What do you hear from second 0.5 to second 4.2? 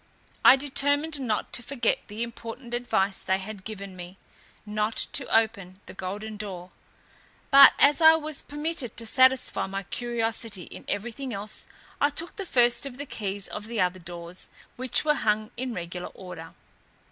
determined not to forget the important advice they had given me,